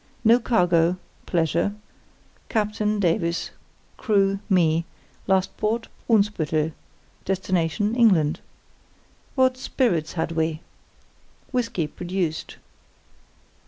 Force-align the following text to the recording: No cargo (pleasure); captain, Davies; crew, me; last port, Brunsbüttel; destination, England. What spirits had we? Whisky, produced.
No 0.23 0.39
cargo 0.39 0.97
(pleasure); 1.27 1.75
captain, 2.49 2.99
Davies; 2.99 3.51
crew, 3.97 4.39
me; 4.49 4.83
last 5.27 5.55
port, 5.57 5.89
Brunsbüttel; 6.09 6.71
destination, 7.23 7.93
England. 7.93 8.39
What 9.35 9.57
spirits 9.57 10.13
had 10.13 10.31
we? 10.31 10.61
Whisky, 11.53 11.85
produced. 11.85 12.57